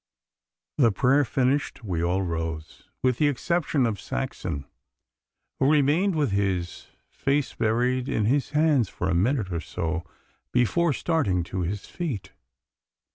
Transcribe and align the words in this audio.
The 0.79 0.91
prayer 0.91 1.23
finished, 1.23 1.83
we 1.83 2.03
all 2.03 2.23
rose 2.23 2.89
with 3.03 3.19
the 3.19 3.27
exception 3.27 3.85
of 3.85 4.01
Saxon, 4.01 4.65
who 5.59 5.71
remained 5.71 6.15
with 6.15 6.31
his 6.31 6.87
face 7.11 7.53
buried 7.53 8.09
in 8.09 8.25
his 8.25 8.49
hands 8.49 8.89
for 8.89 9.07
a 9.09 9.13
minute 9.13 9.51
or 9.53 9.61
so 9.61 10.03
before 10.51 10.91
starting 10.93 11.43
to 11.43 11.61
his 11.61 11.85
feet. 11.85 12.31